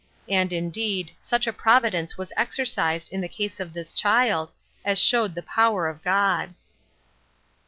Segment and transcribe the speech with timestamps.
[0.29, 4.51] And, indeed, such a providence was exercised in the case of this child,
[4.83, 6.55] as showed the power of God.